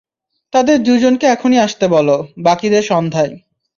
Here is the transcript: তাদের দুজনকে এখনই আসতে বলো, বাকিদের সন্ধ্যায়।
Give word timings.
তাদের 0.53 0.77
দুজনকে 0.83 1.25
এখনই 1.27 1.59
আসতে 1.59 1.85
বলো, 1.87 2.15
বাকিদের 2.37 2.83
সন্ধ্যায়। 2.83 3.33